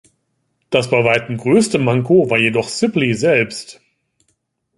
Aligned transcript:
Das 0.71 0.89
bei 0.89 1.03
weitem 1.03 1.37
größte 1.37 1.77
Manko 1.77 2.31
war 2.31 2.39
jedoch 2.39 2.67
Sibley 2.69 3.13
selbst. 3.13 3.81